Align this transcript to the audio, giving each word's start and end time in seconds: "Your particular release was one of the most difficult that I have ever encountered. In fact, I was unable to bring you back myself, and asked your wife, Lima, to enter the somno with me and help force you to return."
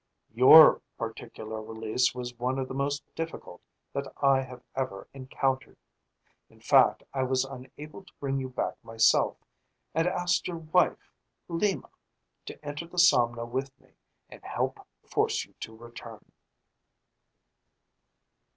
"Your 0.33 0.81
particular 0.97 1.61
release 1.61 2.15
was 2.15 2.33
one 2.39 2.57
of 2.57 2.67
the 2.67 2.73
most 2.73 3.03
difficult 3.13 3.61
that 3.93 4.11
I 4.19 4.41
have 4.41 4.63
ever 4.75 5.07
encountered. 5.13 5.77
In 6.49 6.59
fact, 6.59 7.03
I 7.13 7.21
was 7.21 7.45
unable 7.45 8.03
to 8.05 8.13
bring 8.19 8.39
you 8.39 8.49
back 8.49 8.83
myself, 8.83 9.37
and 9.93 10.07
asked 10.07 10.47
your 10.47 10.57
wife, 10.57 11.11
Lima, 11.47 11.91
to 12.47 12.65
enter 12.65 12.87
the 12.87 12.97
somno 12.97 13.45
with 13.45 13.79
me 13.79 13.93
and 14.27 14.43
help 14.43 14.79
force 15.03 15.45
you 15.45 15.53
to 15.59 15.75
return." 15.77 16.31